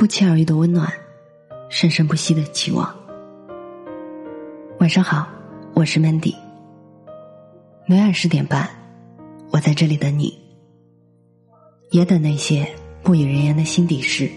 [0.00, 0.90] 不期而遇的温暖，
[1.68, 2.90] 生生不息的期望。
[4.78, 5.28] 晚上好，
[5.74, 6.34] 我是 Mandy。
[7.84, 8.66] 每晚十点半，
[9.50, 10.40] 我在这里等你，
[11.90, 12.66] 也等那些
[13.02, 14.30] 不语人言的心底事。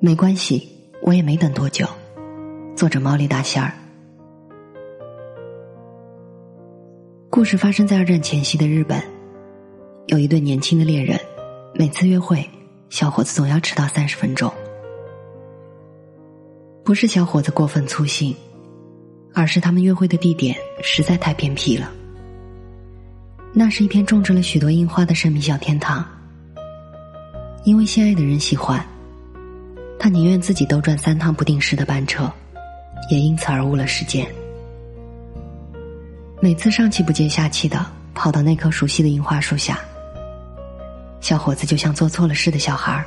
[0.00, 0.68] 没关系，
[1.02, 1.86] 我也没等多久。
[2.74, 3.72] 作者：毛利大仙儿。
[7.30, 9.00] 故事发生在二战前夕的日本，
[10.06, 11.16] 有一对年轻的恋人，
[11.72, 12.44] 每次约会，
[12.88, 14.52] 小伙子总要迟到三十分钟。
[16.84, 18.34] 不是小伙子过分粗心，
[19.34, 21.90] 而是他们约会的地点实在太偏僻了。
[23.52, 26.04] 那是一片种植了许多樱花的神秘小天堂。
[27.64, 28.84] 因为心爱的人喜欢，
[29.98, 32.30] 他宁愿自己兜转三趟不定时的班车，
[33.10, 34.24] 也因此而误了时间。
[36.40, 37.84] 每次上气不接下气的
[38.14, 39.80] 跑到那棵熟悉的樱花树下，
[41.26, 43.04] 小伙子就像做错了事的小孩儿，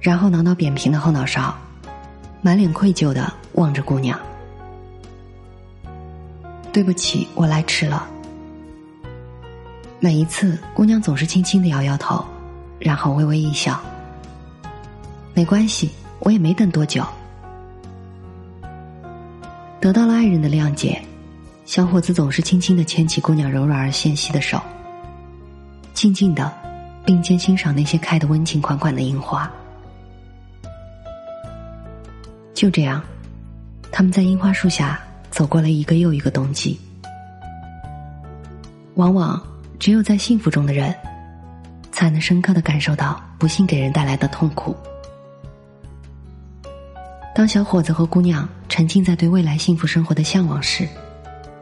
[0.00, 1.54] 然后挠挠扁平的后脑勺，
[2.40, 4.18] 满脸愧疚的望着姑娘
[6.72, 8.08] ：“对不起，我来迟了。”
[10.00, 12.24] 每一次，姑娘总是轻轻的摇摇头，
[12.78, 13.78] 然后微微一笑
[15.36, 17.04] ：“没关系，我也没等多久。”
[19.78, 21.02] 得到了爱人的谅解。
[21.66, 24.58] 小伙子总是轻轻的牵起姑娘柔软而纤细的手，
[25.92, 26.50] 静静的
[27.06, 29.50] 并肩欣赏那些开得温情款款的樱花。
[32.52, 33.02] 就这样，
[33.92, 36.78] 他们在樱花树下走过了一个又一个冬季。
[38.94, 39.40] 往往
[39.78, 40.94] 只有在幸福中的人，
[41.92, 44.74] 才能深刻的感受到不幸给人带来的痛苦。
[47.34, 50.88] 当小伙子和姑娘沉浸在对未来幸福生活的向往时，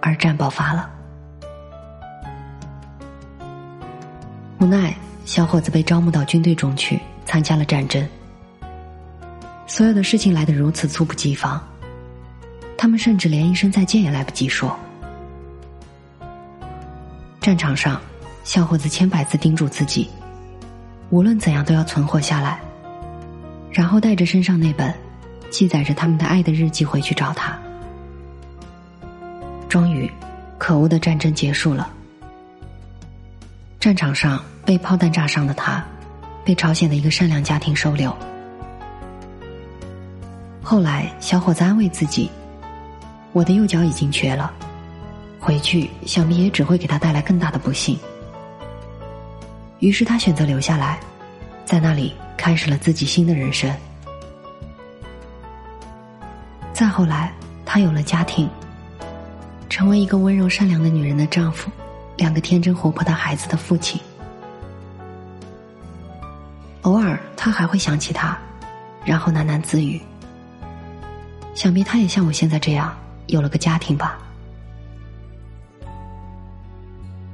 [0.01, 0.89] 二战爆发了，
[4.61, 8.07] 无奈小伙子被招募到军队中去参加了战争。
[9.67, 11.61] 所有的事情来得如此猝不及防，
[12.77, 14.79] 他们甚至连一声再见也来不及说。
[17.41, 18.01] 战场上，
[18.45, 20.09] 小伙子千百次叮嘱自己，
[21.11, 22.61] 无论怎样都要存活下来，
[23.71, 24.95] 然后带着身上那本
[25.51, 27.59] 记载着他们的爱的日记回去找他。
[29.69, 30.11] 终于，
[30.59, 31.91] 可恶的战争结束了。
[33.81, 35.85] 战场上被炮弹炸伤的他，
[36.45, 38.15] 被朝鲜的一个善良家庭收留。
[40.63, 42.31] 后来，小伙子安慰自己
[43.33, 44.51] ：“我的右脚已经瘸了，
[45.39, 47.99] 回去想必也只会给他带来更大的不幸。”
[49.81, 50.99] 于是他选择留下来，
[51.67, 53.71] 在那里开始了自己新的人生。
[56.73, 57.31] 再后来，
[57.67, 58.49] 他有了家庭。
[59.69, 61.69] 成为一个温柔善良的女人的丈夫，
[62.17, 64.01] 两个天真活泼的孩子的父亲。
[67.55, 68.37] 还会想起他，
[69.05, 70.01] 然后喃喃自语
[71.55, 72.95] ：“想必他也像我现在这样
[73.29, 74.19] 有了个家庭吧。”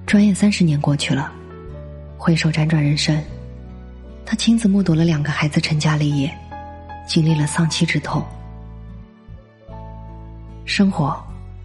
[0.06, 1.32] 转眼三十年过去了，
[2.19, 3.20] 回首辗转人生，
[4.26, 6.30] 他亲自目睹了两个孩子成家立业，
[7.06, 8.25] 经历了丧妻之痛，
[10.64, 11.20] 生活。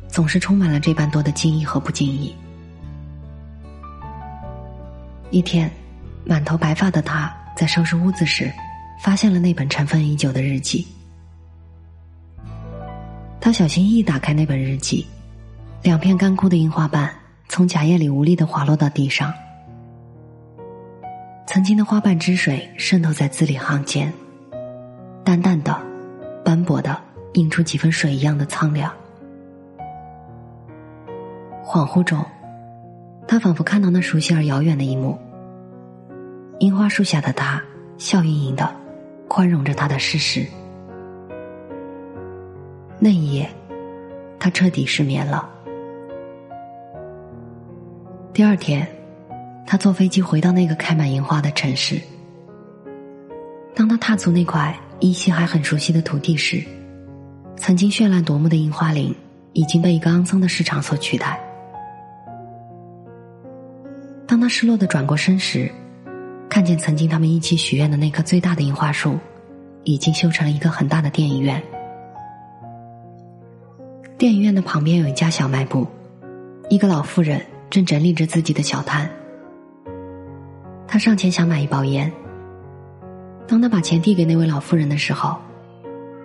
[0.08, 2.34] 总是充满了这般多的惊异和不经意。
[5.30, 5.70] 一天，
[6.24, 8.52] 满头白发的他在收拾屋子时，
[9.02, 10.86] 发现了那本尘封已久的日记。
[13.40, 15.06] 他小心翼翼打开那本日记，
[15.82, 17.10] 两片干枯的樱花瓣
[17.48, 19.34] 从夹叶里无力的滑落到地上。
[21.48, 24.12] 曾经的花瓣汁水渗透在字里行间，
[25.24, 25.80] 淡淡的、
[26.44, 27.00] 斑驳的，
[27.36, 28.92] 映出几分水一样的苍凉。
[31.64, 32.26] 恍惚中，
[33.28, 35.18] 他仿佛看到那熟悉而遥远的一幕：
[36.60, 37.62] 樱花树下的他，
[37.98, 38.74] 笑盈盈的，
[39.28, 40.46] 宽容着他的事实。
[42.98, 43.50] 那一夜，
[44.40, 45.50] 他彻底失眠了。
[48.32, 48.88] 第二天，
[49.68, 52.00] 他坐飞机回到那个开满樱花的城市。
[53.76, 56.64] 当他踏足那块依稀还很熟悉的土地时，
[57.58, 59.14] 曾经绚烂夺目的樱花林
[59.52, 61.38] 已经被一个肮脏的市场所取代。
[64.26, 65.70] 当他失落的转过身时，
[66.50, 69.18] 看见曾经他们一起许愿的那棵最大的樱花树，
[69.84, 71.62] 已经修成了一个很大的电影院。
[74.18, 75.86] 电影院的旁边有一家小卖部，
[76.70, 79.10] 一个老妇人正整理着自己的小摊。
[80.88, 82.12] 他上前想买一包烟。
[83.48, 85.38] 当他把钱递给那位老妇人的时候，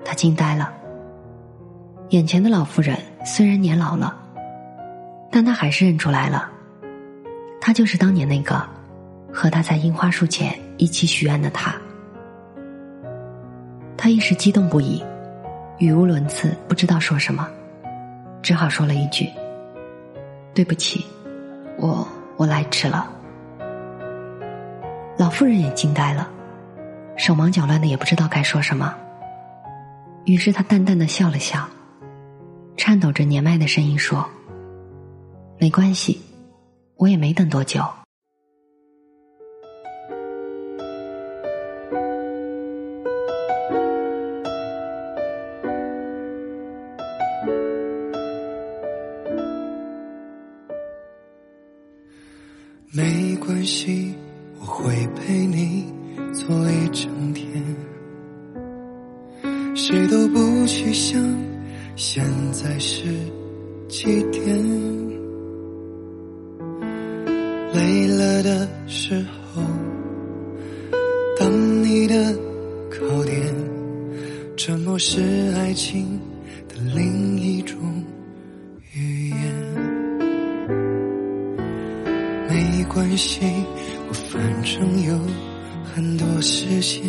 [0.05, 0.73] 他惊呆了。
[2.11, 4.17] 眼前的老妇人虽然年老了，
[5.31, 6.49] 但他还是认出来了。
[7.61, 8.67] 他就是当年那个
[9.33, 11.75] 和他在樱花树前一起许愿的他。
[13.97, 15.05] 他一时激动不已，
[15.79, 17.49] 语无伦次，不知道说什么，
[18.43, 19.29] 只好说了一句
[20.55, 21.05] ：“对不起，
[21.77, 22.07] 我
[22.37, 23.11] 我来迟了。”
[25.19, 26.29] 老妇人也惊呆了，
[27.17, 28.95] 手忙脚乱的，也不知道该说什么。
[30.25, 31.69] 于是他淡淡的笑了笑，
[32.77, 34.27] 颤抖着年迈的声音说
[35.61, 36.19] ：“没关系，
[36.97, 37.85] 我也没等多久。”
[52.93, 54.13] 没关系，
[54.59, 55.85] 我会陪你
[56.33, 57.63] 坐一整天。
[59.77, 61.23] 谁都不去想
[61.95, 63.07] 现在是
[63.87, 64.43] 几点。
[67.73, 69.63] 累了的时候，
[71.39, 72.37] 当你的
[72.91, 73.55] 靠垫，
[74.57, 75.23] 沉默是
[75.55, 76.19] 爱情
[76.69, 77.30] 的另
[83.11, 83.41] 关系，
[84.09, 85.19] 我反正有
[85.93, 87.03] 很多时间。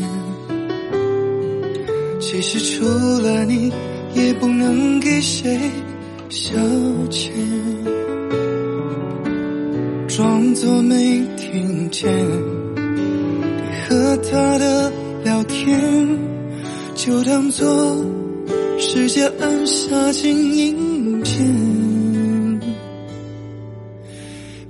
[2.19, 2.83] 其实除
[3.21, 3.71] 了你，
[4.15, 5.59] 也不能给谁
[6.27, 6.55] 消
[7.11, 7.29] 遣。
[10.07, 12.11] 装作没听见，
[12.73, 14.91] 你和他的
[15.23, 16.17] 聊天，
[16.95, 18.03] 就当作
[18.79, 21.31] 世界按下静音键。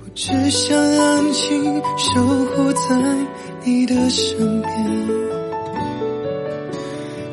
[0.04, 0.76] 我只想
[1.32, 2.94] 安静守护在
[3.64, 4.70] 你的身边，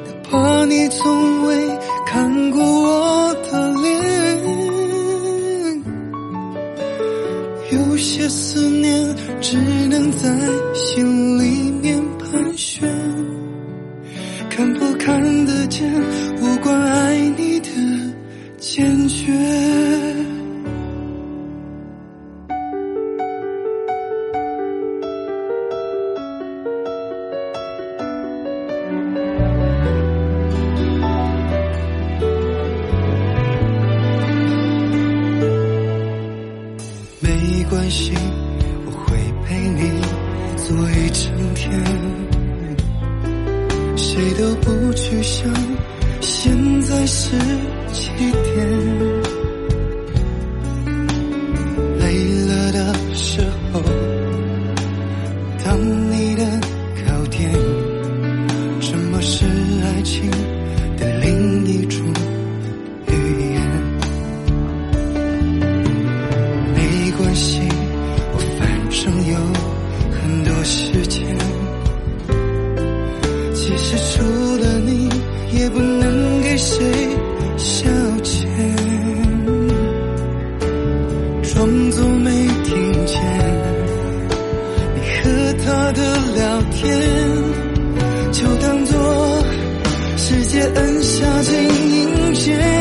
[0.06, 3.90] 哪怕你从未看过我的脸。
[7.74, 9.58] 有些思念只
[9.90, 10.30] 能在
[10.74, 12.90] 心里面盘旋，
[14.50, 15.94] 看不看得见，
[16.42, 17.70] 无关爱你的
[18.60, 19.34] 坚决。
[44.12, 45.54] 谁都不去想，
[46.20, 47.30] 现在是
[47.94, 49.19] 几点？
[81.60, 83.22] 装作没听见
[84.96, 86.02] 你和他的
[86.34, 86.98] 聊天，
[88.32, 89.44] 就当作
[90.16, 91.52] 世界按下静
[91.90, 92.79] 音键。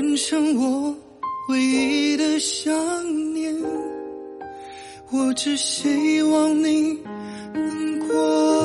[0.00, 0.94] 变成我
[1.48, 2.72] 唯一的想
[3.34, 3.52] 念，
[5.10, 6.96] 我只希望你
[7.52, 8.57] 能过。